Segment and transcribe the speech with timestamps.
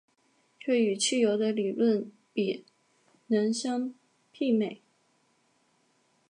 [0.59, 2.65] 这与汽油的理论比
[3.27, 3.93] 能相
[4.33, 4.81] 媲美。